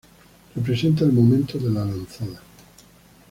[0.55, 2.41] Representa el momento de la lanzada.